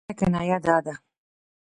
[0.01, 0.93] د ژوند ستره کنایه دا ده.